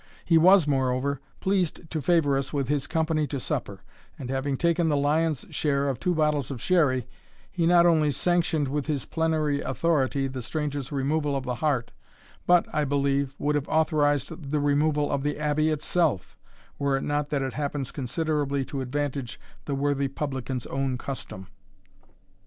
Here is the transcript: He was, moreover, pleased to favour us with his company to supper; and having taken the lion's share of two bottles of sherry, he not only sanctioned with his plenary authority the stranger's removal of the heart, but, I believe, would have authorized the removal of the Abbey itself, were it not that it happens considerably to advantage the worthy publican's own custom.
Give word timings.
He 0.25 0.39
was, 0.39 0.65
moreover, 0.65 1.21
pleased 1.41 1.87
to 1.91 2.01
favour 2.01 2.35
us 2.35 2.51
with 2.51 2.69
his 2.69 2.87
company 2.87 3.27
to 3.27 3.39
supper; 3.39 3.83
and 4.17 4.31
having 4.31 4.57
taken 4.57 4.89
the 4.89 4.97
lion's 4.97 5.45
share 5.51 5.87
of 5.87 5.99
two 5.99 6.15
bottles 6.15 6.49
of 6.49 6.59
sherry, 6.59 7.05
he 7.51 7.67
not 7.67 7.85
only 7.85 8.11
sanctioned 8.11 8.67
with 8.67 8.87
his 8.87 9.05
plenary 9.05 9.61
authority 9.61 10.25
the 10.25 10.41
stranger's 10.41 10.91
removal 10.91 11.35
of 11.35 11.43
the 11.43 11.53
heart, 11.53 11.91
but, 12.47 12.65
I 12.73 12.83
believe, 12.83 13.35
would 13.37 13.53
have 13.53 13.69
authorized 13.69 14.49
the 14.49 14.59
removal 14.59 15.11
of 15.11 15.21
the 15.21 15.37
Abbey 15.37 15.69
itself, 15.69 16.35
were 16.79 16.97
it 16.97 17.03
not 17.03 17.29
that 17.29 17.43
it 17.43 17.53
happens 17.53 17.91
considerably 17.91 18.65
to 18.65 18.81
advantage 18.81 19.39
the 19.65 19.75
worthy 19.75 20.07
publican's 20.07 20.65
own 20.65 20.97
custom. 20.97 21.45